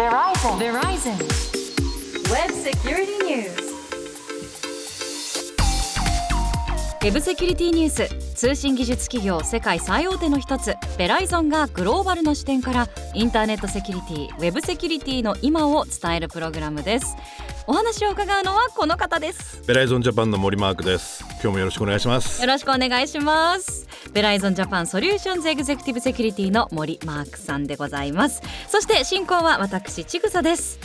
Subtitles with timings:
[0.00, 0.56] Verizon.
[0.56, 1.14] Verizon.
[2.32, 3.52] Web Security News.
[7.02, 17.14] ウェブセキュリティニュース通信技術企業世界最大手の一つベライゾンがグローバルの視点からインターネットセキュリティウェブセキュリティの今を伝えるプログラムです
[17.66, 28.42] お話を伺うのはこの方ですベライゾンジャパンの森マークです今日もよろしくお願いしますよろしくお願いしますベライゾンジャパン Solutions Executive Security の森マークさんでございます。
[28.68, 30.80] そして進行は私ちぐさです。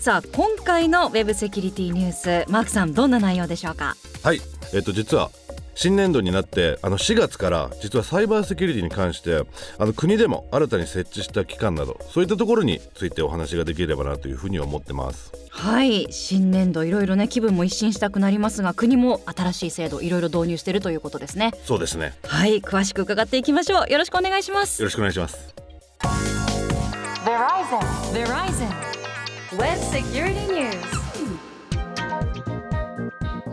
[0.00, 3.96] さあ今回のウェブセキュリティニュースマークさんどんな内容でしょうか？
[4.22, 4.40] はい。
[4.74, 5.30] えっと実は
[5.76, 9.42] 新年度になってあの4月から実はサイバーセキュリティに関して
[9.78, 15.32] あの国でも新たに設置した機関などそういったところについてお話ができればなというふうに思ってます。
[15.50, 16.06] はい。
[16.10, 21.52] 新年度いろいろね気分も一新したくなりますが国も新しい制度いろいろ導入しているということですね。
[21.64, 22.14] そうですね。
[22.24, 22.60] はい。
[22.62, 23.92] 詳しく伺っていきましょう。
[23.92, 24.80] よろしくお願いします。
[24.80, 25.54] よろしくお願いします。
[27.24, 27.80] Verizon.
[28.14, 28.96] Verizon.
[29.58, 30.95] Web Security News.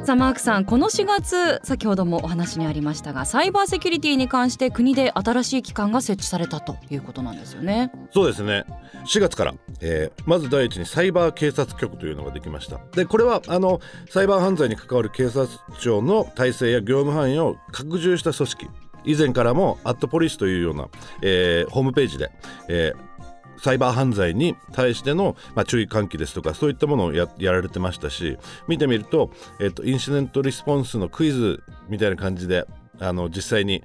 [0.04, 7.90] さあマークさんこの4月先ほどもお話にありましたがサイバーセキュリティに関して国で新しい機関が設置されたということなんですよね。
[8.12, 8.66] そうですね。
[9.06, 12.82] 4月から、えーまず第一にサイバー警察局というのができました。
[12.92, 15.48] でこれはあのサイバー犯罪に関わる警察
[15.80, 18.68] 庁の体制や業務範囲を拡充した組織。
[19.06, 20.90] 以前からもアットポリスというような、
[21.22, 22.30] えーホームページで、
[22.68, 23.13] えー
[23.58, 28.38] サイバー犯罪に対しての、まあ、注意喚起ですとかそういったものをやられてましたし
[28.68, 32.66] 見てみると,、えっとインシデントリスポンスのクイズみたいな感じで
[33.00, 33.84] あの実際に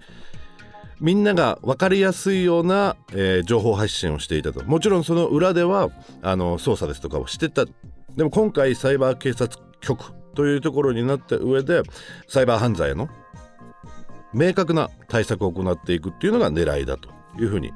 [1.00, 4.64] みんなが分かりやすいような、えー情報発信をしていたと。
[4.64, 5.90] もちろんその裏では
[6.22, 7.66] あの捜査ですとかをしてた。
[8.16, 11.82] でも今回サイバー警察局というところになった上で
[12.26, 13.08] サイバー犯罪の
[14.34, 17.72] 明確な対策を行っていくっていうのが狙いだというふうに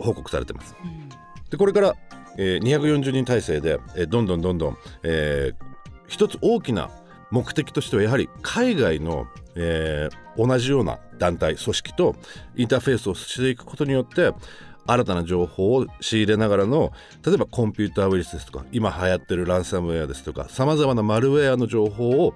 [0.00, 0.74] 報告されてます。
[1.50, 1.94] でこれから、
[2.36, 5.70] えー240人体制で、えーどんどんどんどん、えー
[6.08, 6.90] 一つ大きな
[7.30, 9.26] 目的としてはやはり海外の、
[9.56, 12.14] えー同じような団体組織と
[12.56, 14.32] インターフェースをしていくことによって
[14.86, 16.92] 新たな情報を仕入れながらの
[17.24, 22.34] 例えばコンピューターウイルスですとか今流行ってるランサムウェアですとかさまざまなマルウェアの情報を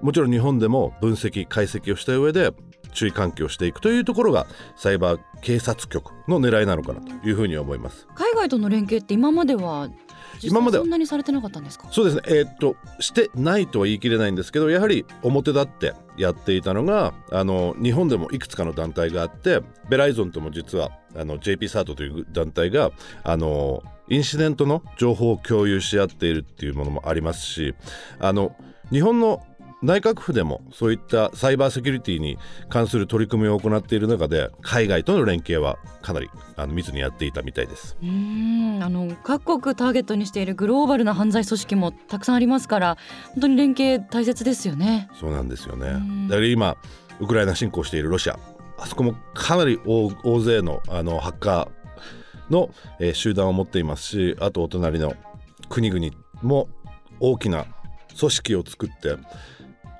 [0.00, 2.52] もちろん日本でも分析解析をした上で
[2.92, 8.06] 注意喚起をしていくというところがサイバー警察局の狙いなのかなというふうに思います。
[8.14, 9.88] 海外との連携って今までは
[10.40, 11.88] 実今までそんなにされてなかったんですか？
[11.90, 22.90] そうですね、えーっとしてないとは言い切れないんですけどやはり表立ってやっていたのがあの日本でもいくつかの団体があってベライゾンとも実はあの JP サートという団体が
[23.24, 27.74] あのインシデントの情報を共有し合っているっていうものもありますし
[28.18, 28.56] あの
[28.90, 29.44] 日本の
[29.80, 32.36] 内閣府でもそういったサイバーセキュリティに
[32.68, 37.96] 関する取り組みを行っている中で海外との連携はかなりあの密にやっていたみたいです。
[38.02, 42.96] うーんあの各国ターゲットにしているグローバルな犯罪組織もたくさんありますから
[43.34, 46.28] 本当に連携大切ですよねそうなんですよねうん。
[46.28, 46.76] だから今
[47.20, 48.38] ウクライナ侵攻しているロシア
[48.78, 55.14] あそこもかなり大大勢のあのハッカーの、えー集団を持っていますしあとお隣の
[55.68, 56.10] 国々
[56.42, 56.68] も
[57.20, 57.66] 大きな
[58.18, 59.16] 組織を作って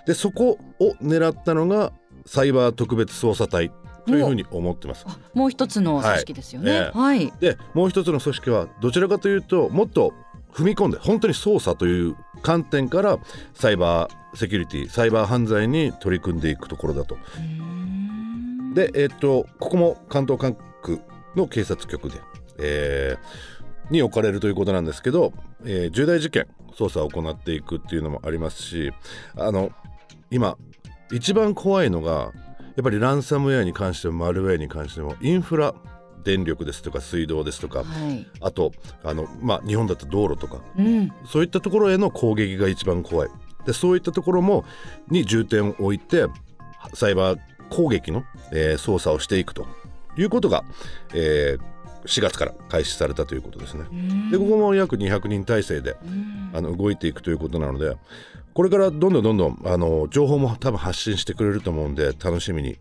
[0.09, 1.93] でそこを狙ったのが
[2.25, 3.71] サイバー特別捜査隊
[4.07, 5.05] というふうに思ってます。
[5.07, 6.91] あもう一つの組織ですよね。
[6.95, 7.25] はい。
[7.25, 7.29] ええ。
[7.29, 10.15] はい、でもう一つの組織はどちらかというともっと
[10.51, 13.19] 踏み込んで本当に捜査という観点から
[13.53, 17.19] サイバーセキュリティサイバー犯罪に取り組んでいくところだと。
[18.75, 21.03] で、えっとここも関東管区
[21.37, 22.19] の警察局で、
[22.59, 23.59] えー
[23.91, 25.33] に置かれるということなんですけど、
[25.65, 28.93] えー重大事件捜査を行っていくっていうのもありますし
[29.37, 29.71] あの
[30.31, 30.57] 今
[31.13, 32.33] 一番怖いのが
[32.77, 35.75] やっぱりランサムウェアに関してもマルウェアに関してもインフラ
[36.25, 38.27] 電力ですとか水道ですとかはい。
[38.41, 38.73] あと
[39.03, 41.13] あの、まあ、日本だと道路とかうん。
[41.27, 43.31] そういったところへの攻撃が一番怖い。
[43.65, 44.65] でそういったところも
[45.11, 46.27] に重点を置いて
[46.95, 47.39] サイバー
[47.71, 49.67] 攻撃の、えー捜査をしていくと
[50.17, 50.65] いうことが、
[51.15, 51.78] えー
[52.09, 53.85] 4月から開始されたということですね。
[54.31, 56.51] でここも約200人体制でうん。
[56.55, 57.95] あの動いていくということなので
[58.55, 62.79] これからどんどんどんどんあの情報も多分発信してくれると思うんで楽しみに、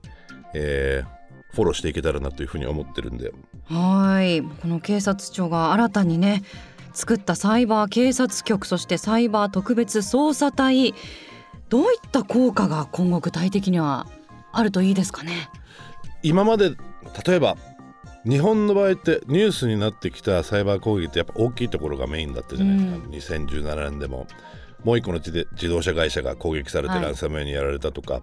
[0.54, 1.18] えー
[1.50, 3.32] フォローしていけたらなというふうに思ってるんで。
[3.66, 4.42] はい。
[4.42, 6.44] この警察庁が新たにね
[6.94, 10.94] 作ったサイバー警察局そしてサイバー特別捜査隊
[11.70, 14.08] どういった効果が今後具体的には
[14.52, 15.50] あるといいですかね？
[16.22, 16.72] 今まで
[17.26, 17.58] 例えば
[18.26, 22.78] 日本の場合ってニュースになってきたサイバー攻撃ってやっぱ大きいところがメインだったじゃない
[23.12, 24.28] ですか、2017年でも。
[24.84, 27.04] もう一個の自で自動車会社が攻撃されてはい。
[27.04, 28.22] ランサムウェアにやられたとか、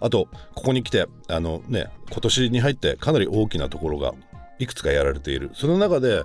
[0.00, 4.12] あとここに来てあのね今年に入ってかなり大きなところが
[4.58, 5.50] いくつかやられている。
[5.52, 6.24] その中でやっ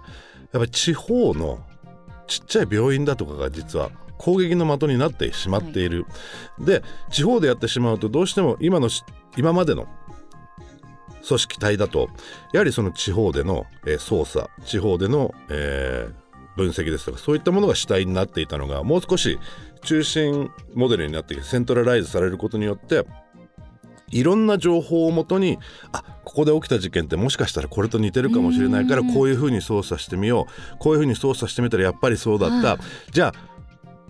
[0.54, 1.60] ぱり地方の
[2.28, 6.06] ちっちゃい病院だとかが実は攻撃の的になってしまっている、
[6.60, 9.04] で地方でやってしまうとどうしても今のし
[9.36, 9.88] 今までの
[11.28, 12.10] 組織体だと
[12.54, 16.22] やはりその地方での、えー捜査地方での、えー
[16.58, 19.40] 分析ですとかそういったものが主体になっていたのがもう少し
[19.84, 23.06] 中心モデルになってセントラライズされることによって
[24.10, 25.58] いろんな情報をもとに
[25.94, 32.78] あここで起きた事件ってもしかしたらこれと似てるかもしれないからこういうふうに操作してみようこういうふうに操作してみたらやっぱりそうだった、
[33.12, 33.52] じゃあ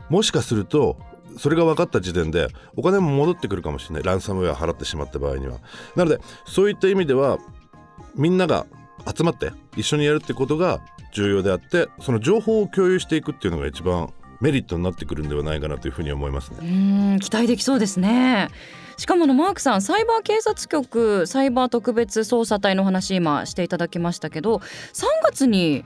[0.10, 0.98] もしかすると
[1.38, 4.04] それが分かった時点でお金も戻ってくるかもしれない。
[4.04, 5.57] ランサムウェア払ってしまった場合には。
[5.95, 7.38] なのでそういった意味では
[8.16, 8.66] みんなが
[9.16, 10.81] 集まって一緒にやるってことが
[11.13, 16.57] 重要であってその情報を共有していくっていうのが一番メリットになってくるんではないかなというふうに思いますね。
[16.62, 18.50] うん期待できそうですね。
[18.98, 25.86] しかもあのマークさんサイバー警察局サイバー特別捜査隊の話今していただきましたけど3月に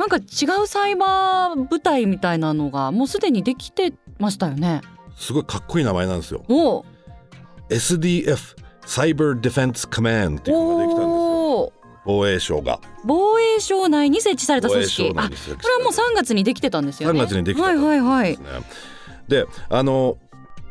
[0.00, 4.80] なんか違うサイバー部隊みたいなのがもうすでにできてましたよね。
[5.14, 6.42] すごいかっこいい名前なんですよ。
[6.48, 6.86] お。
[7.68, 8.56] SDF
[8.86, 11.72] サイバーディフェンスコマンっていうのができたんですよ。
[12.06, 12.80] 防衛省が。
[13.04, 15.10] 防衛省内に設置された組織。
[15.10, 15.28] あこれは
[15.84, 17.20] もう3月にできてたんですよね。
[17.20, 18.30] 3月にできてたはいはいはい。
[18.30, 18.48] ですね。
[19.28, 20.16] であの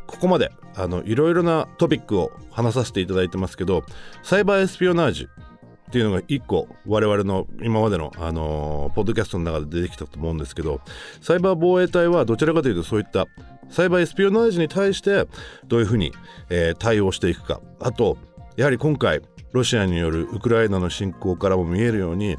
[0.08, 3.84] ここまであのいろいろなトピックを話させていただいてますけど
[4.24, 5.49] サイバーエスピオナージュ
[5.90, 10.80] っていうのが一個我々の今までの、あのーポッドキャストの中で出てきたと思うんですけど
[11.20, 13.26] サイバー防衛隊はどちらかというとそういった
[13.70, 15.26] サイバーエスピオナージに対して
[15.66, 16.12] どういうふうに、
[16.48, 17.60] えー対応していくか。
[17.80, 18.18] あと
[18.56, 19.20] やはり今回
[19.52, 22.36] ロシアによるウクライナの侵攻からも見えるように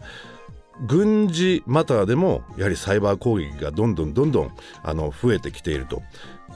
[0.87, 4.51] 軍事マターでもやはりサイバー攻撃がどんどんどんどん
[4.81, 6.01] あの増えてきていると。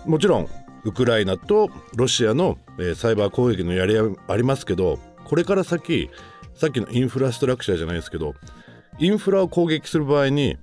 [0.05, 0.49] もちろん
[0.85, 6.09] ウクライナとロシアの、えーサイバー攻撃のやり合いありますけどこれから先
[6.55, 8.33] さっきのインフラストラクチャーじゃないですけど
[8.97, 10.57] インフラを攻撃する場合に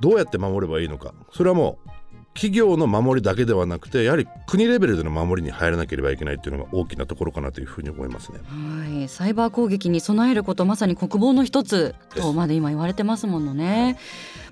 [0.00, 1.88] どうやって守ればいいのかそれはもう
[2.34, 8.38] 企業の守りだけではなくてやはり国レベルでの守りに入らなければいけないっていうのが大きなところかなというふうに思いますね。
[8.46, 13.98] はい、サイバー攻撃に備えることまさに国防の一つとまで今言われてますものね。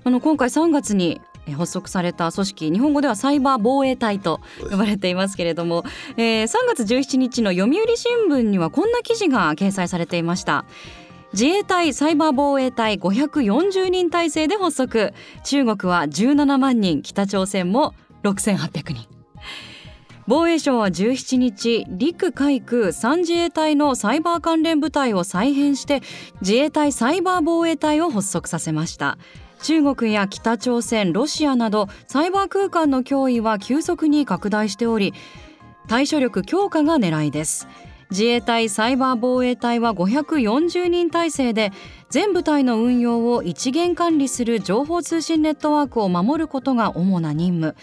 [0.03, 5.83] あの今回3月にえ発足された組織日本語ではサイバー防衛隊と呼ばれていますけれども、
[6.17, 10.65] えー3月17日の読売新聞にはこんな記事が掲載されていました。
[11.33, 15.13] 自衛隊サイバー防衛隊540人体制で発足。
[15.43, 17.93] 中国は17万人北朝鮮も
[18.23, 19.17] 6800人。
[20.29, 26.01] 防衛省は17日陸海空三自衛隊のサイバー関連部隊を再編して
[26.41, 29.17] 自衛隊サイバー防衛隊を発足させました
[29.61, 35.13] 中国や北朝鮮ロシアなどサイバー空間の脅威は急速に拡大しており
[35.87, 37.67] 対処力強化が狙いです。
[38.09, 41.73] 自衛隊サイバー防衛隊は540人体制で
[42.09, 47.75] 全部隊の運用を一元管理する情報通信ネットワークを守ることが主な任務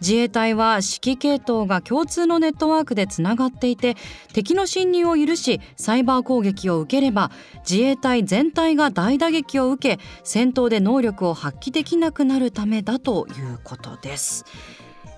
[0.00, 3.96] 自衛隊は指揮系統が共通のネットワークでつながっていて
[4.32, 7.30] 敵の侵入を許しサイバー攻撃を受ければ
[7.68, 14.44] 自衛隊全体が大打撃を受け戦闘で能力を発揮できなくなるためだということです。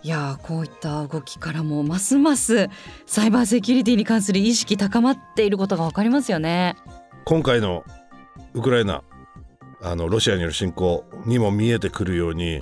[0.04, 2.70] いやーこういった動きからもますます
[3.04, 6.76] サイバーセキュリティに関する意識高まっていることが分かりますよね。
[7.24, 7.84] 今回の
[8.58, 9.04] ウクライナ
[9.80, 12.60] あのロシアによる侵攻にも見えてくるように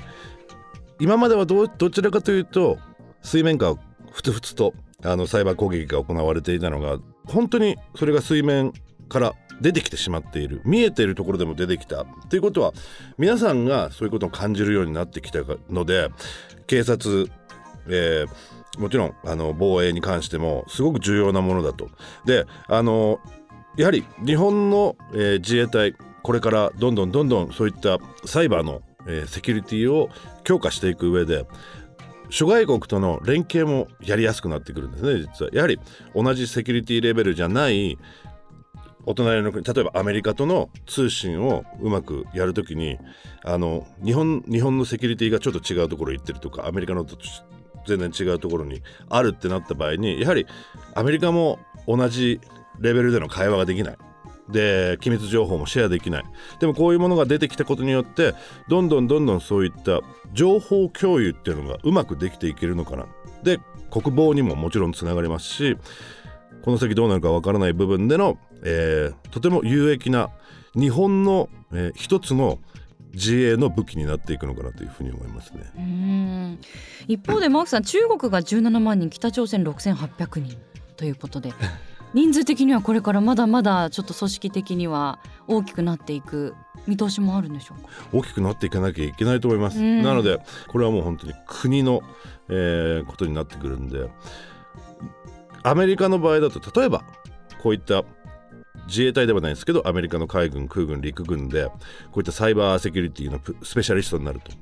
[1.01, 2.79] 今まではどどちらかというと
[3.23, 3.79] 水面下を
[4.13, 8.75] ふつふつとあのサイバー攻撃が行われていたのが本当にそれが水面
[9.09, 12.75] から出てきてしまっている見えているところでも出てきたということは
[13.17, 15.39] 皆さんがそういうことを感じるようになってきた
[15.71, 16.11] ので
[16.67, 17.31] 警察、
[17.89, 21.89] えーもちろんあの防衛に関してもすごく重要なものだと。
[22.25, 23.21] であの
[23.77, 30.09] やはり日本の、えー自衛隊これからどんどんどんどんそういったサイバーの、えーセキュリティを
[30.45, 31.47] 強化していく上で
[32.31, 35.51] 諸外国との連携もやりやすくなってくるんですね実は。
[35.53, 35.79] やはり
[36.15, 37.99] 同じセキュリティレベルじゃない
[39.05, 42.99] お隣の国例えばアメリカとの通信をうまくやるときに
[43.45, 47.17] あの日本日本のセキュリティがちょっと違うところ行ってるとかアメリカのと
[47.87, 50.47] 全然違うところにあるってなった場合にやはり
[50.95, 52.41] アメリカも同じ
[52.81, 53.99] レベルでの会話ができない。
[54.51, 56.25] で機密情報もシェアできない。
[56.61, 58.35] でもこういうものが出てきたことによって
[58.69, 60.01] どんどんどんどんそういった
[60.33, 63.07] 情報共有っていうのがうまくできていけるのかな。
[63.43, 63.59] で
[63.91, 65.77] 国防にももちろんつながりますし
[66.63, 70.31] この先どうなるかわからない部分での、えーとても有益な
[70.75, 72.59] 日本の、えー一つの
[73.13, 76.59] 自衛の武器になっていくのかなというふうに思いますね。
[77.09, 80.59] 一方でマークさん中国が17万人北朝鮮6800人
[80.97, 81.53] ということで。
[82.17, 85.19] 人数的にはこれからまだまだちょっと組織的には
[85.49, 86.55] 大きくなっていく
[86.87, 87.91] 見通しもあるんでしょうか？
[88.11, 90.03] 大きくなっていかなきゃいけないと思います、うん。
[90.03, 92.01] なのでこれはもう本当に国の、
[92.49, 94.09] えーことになってくるんで
[95.63, 97.05] アメリカの場合だと例えば
[97.63, 98.03] こういった
[98.87, 101.73] 自衛隊ではないですけどアメリカの海軍空軍陸軍でこ
[102.17, 104.53] ういったサイバーセキュリティのプスペシャリストになると。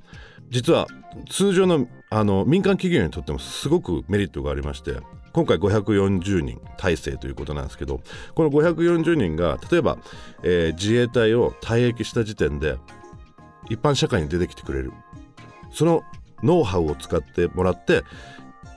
[0.51, 0.89] 実は
[1.31, 4.99] 通常のあの民間企業にとってもすごくメリットがありまして
[5.33, 8.03] 今回540人体制ということなんですけど
[8.37, 9.99] この540人が例えば、
[10.45, 12.79] えー自衛隊を退役した時点で
[13.69, 14.93] 一般社会に出てきてくれる。
[15.73, 16.05] その
[16.45, 18.05] ノウハウを使ってもらって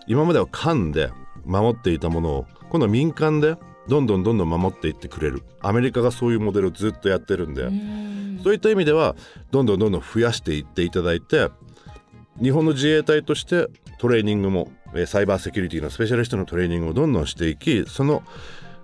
[0.07, 1.11] 今までは官で
[1.45, 3.55] 守っていたものを今度は民間で
[3.87, 5.43] どんどんどんどん守っていってくれる。
[5.61, 7.69] アメリカがそういうモデルをずっとやってるんで、
[8.43, 9.15] そういった意味では
[9.51, 11.49] どんどんどんどん増やしていっていただいて
[12.41, 13.67] 日本の自衛隊として
[13.99, 14.71] トレーニングも
[15.05, 18.23] サイバーセキュリティのスペシャリストのトレーニングをどんどんしていきその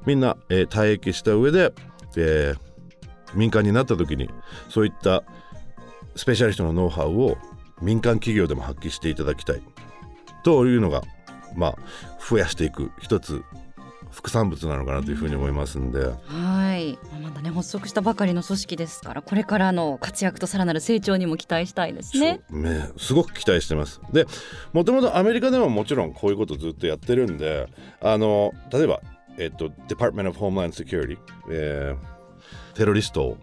[0.05, 1.73] みんな、えー退役した上で、
[2.17, 2.73] えー
[3.35, 4.29] 民間になった時に
[4.69, 5.23] そういった
[6.15, 7.37] スペシャリストのノウハウを
[7.81, 9.61] 民間企業でも発揮していただきたい
[10.43, 11.01] というのが
[11.55, 11.75] まあ
[12.29, 13.43] 増やしていく一つ
[14.13, 16.97] 副産物なのかなというふうに思いますんで、はい。
[17.21, 22.41] まだね発足したばかりの組織ですからこれからの活躍とさらなる成長にも期待したいですね。
[22.51, 23.99] ねすごく期待してます。
[24.11, 24.25] で
[24.71, 27.67] もともとアメリカでももちろんこういうことずっとやってるんで
[28.01, 29.01] あの例えば、
[29.37, 31.17] えっと、Department of Homeland Security、
[31.49, 32.13] えー
[32.73, 33.37] テロリスト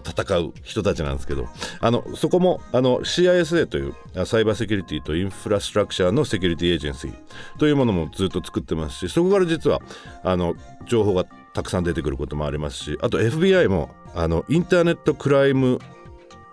[0.00, 1.46] と戦う人たちなんですけど
[1.80, 3.94] あのそこもあの CISA という
[4.26, 7.14] サイバーセキュリティとインフラストラクチャーのセキュリティエージェンシー
[7.58, 9.80] というものもずっと作ってますしそこから実は
[10.22, 10.54] あの
[10.86, 11.24] 情報が
[11.54, 15.78] たくさん出てくることもありますしあと FBI もあの Internet Crime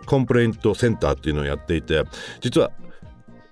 [0.06, 2.04] Complaint Center っていうのをやっていて
[2.42, 2.72] 実は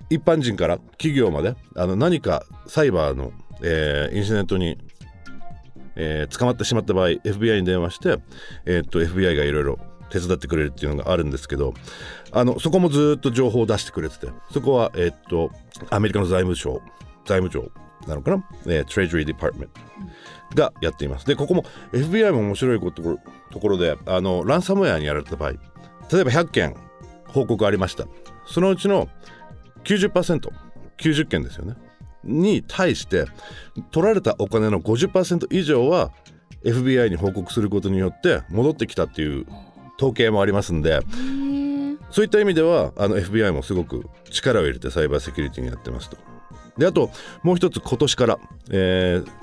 [0.09, 3.31] 一般人から企業まであの何かサイバーの、
[3.63, 4.77] えーインシデントに、
[5.95, 8.17] えー捕まってしまった場合 FBI に電話して、
[8.65, 9.79] えーっと FBI がいろいろ
[10.09, 11.73] 手伝ってくれるっていうのがあるんですけど
[12.31, 15.51] あのそこもずっと情報を出してくれててそこは、えーっと
[15.89, 16.81] アメリカの財務省
[17.25, 17.71] 財務庁
[18.07, 19.69] なのかな、えー、Treasury Department
[20.55, 21.25] がやっています。
[21.25, 23.19] でここも FBI も面白いこと
[23.51, 25.57] ところであのランサムウェアにやられた場合例
[26.19, 26.75] えば100件
[27.27, 28.05] 報告ありました。
[28.45, 29.07] そのうちの
[29.83, 31.75] 90%90 件ですよね。
[32.23, 33.25] に対して
[33.91, 36.11] 取られたお金の50%以上は
[36.63, 39.45] FBI に報告することによって戻ってきたっていう
[39.97, 40.99] 統計もありますんで
[42.11, 46.17] そういった意味ではあの FBI もすごく力を入れてサイバーセキュリティにやってますと。
[46.77, 47.09] であと
[47.43, 48.39] もう一つ今年から、
[48.71, 49.41] えー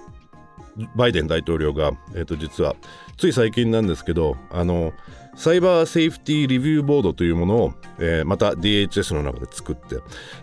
[0.95, 2.77] バイデン大統領が、えー、と実は
[3.17, 4.93] つい最近なんですけどあの
[5.39, 9.97] サイバーセーフティーリビューボードというものを、えーまた DHS の中で作って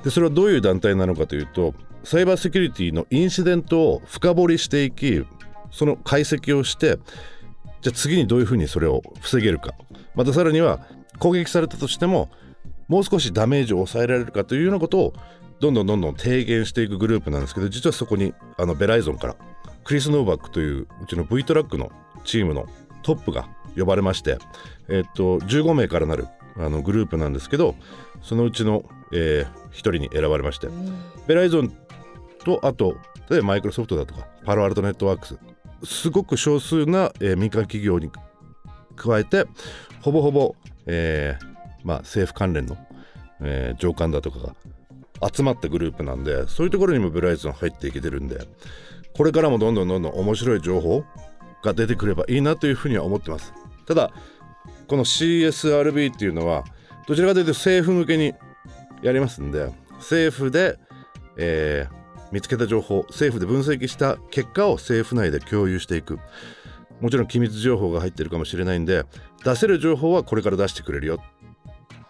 [0.06, 1.74] でそれはどういう団体なのかというと
[2.06, 5.26] サイバーセキュリティのインシデントを深掘りしていき
[5.70, 6.98] その解析をして
[7.82, 9.74] じゃあ次にどういうふうにそれを防げるか。
[10.16, 10.80] またさらには
[11.20, 12.30] 攻撃されたとしても
[12.88, 15.14] もう少しダメージを抑えられるかというようなことを
[15.60, 19.36] どんどんどんどん提言していくグループなんですけど実はそこにあのベライゾンから
[19.84, 21.92] クリス・ノーバックといううちの V トラックの
[22.24, 22.66] チームの
[23.06, 23.48] トップが
[23.78, 24.40] 呼ばれまして、
[24.90, 27.76] えっと15名からなるあのグループなんですけど
[28.24, 28.84] そのうちの、
[29.14, 30.68] え1人に選ばれまして
[31.28, 31.72] ベライゾン
[32.44, 32.98] とあと
[33.30, 35.38] 例えばマイクロソフトだとかパロアルトネットワークス
[35.84, 38.10] すごく少数な、えー民間企業に
[38.96, 39.46] 加えて
[40.02, 40.56] ほぼほぼ、
[40.88, 41.46] えー
[41.84, 42.78] まあ、政府関連の、
[43.42, 44.56] えー上官だとかが
[45.32, 48.40] 集まったグループなんでそういうところにもベライゾン入っていけてるんで
[49.16, 51.04] これからもどんどんどんどん面白い情報
[51.66, 53.54] が出てくればいいなというふうには思ってます。
[53.86, 54.12] ただ
[54.88, 56.64] この CSRB っていうのは
[57.08, 58.34] どちらかというと政府向けに
[59.02, 60.80] やりますんで政府で、
[61.38, 66.20] えー見つけた情報政府で分析した結果を政府内で共有していく。
[67.00, 69.04] もちろん機密情報が入ってるかもしれないんで
[69.44, 71.22] 出せる情報はこれから出してくれるよ。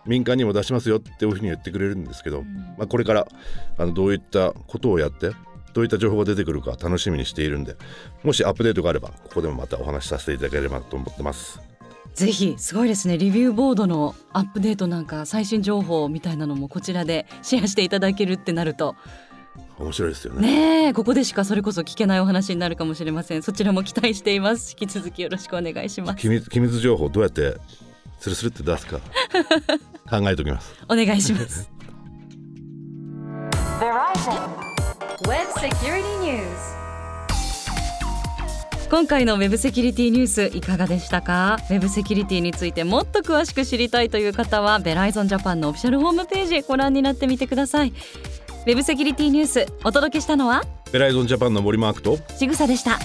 [0.05, 2.43] 民間にも出しますよっていうふうに言ってくれるんですけど、
[2.77, 3.27] まあ、これから
[3.77, 5.31] あのどういったことをやって
[5.75, 7.75] どういった情報が出てくるか楽しみにしているんで
[8.23, 11.59] もしアップデートがあればここでもまたお話しさせていただければと思ってます。
[12.13, 13.17] ぜひすごいですね。
[13.17, 18.95] リビューボードのアップデートなんか最新情報みたいなのもこちらでシェアしていただけるってなると。
[19.77, 20.41] 面白いですよね。
[20.47, 23.43] ねえここでしかそれこそ聞けないお話になるかもしれません。
[23.43, 24.77] そちらも期待しています。
[24.79, 26.15] 引き続きよろしくお願いします。
[26.15, 27.57] 機密機密情報どうやって
[28.21, 28.99] スルスルって出すか。
[30.09, 30.73] 考えておきます。
[30.87, 31.69] お願いします
[38.87, 41.57] 今回のウェブセキュリティニュースいかがでしたか？
[41.71, 47.89] ウェブセキュリティについてもっと詳しく知りたいという方はベライゾンジャパンのオフィシャルホームページご覧になってみてください。
[47.89, 50.63] ウェブセキュリティニュースお届けしたのは？
[50.91, 52.99] ベライゾンジャパンの森マークとちぐさでした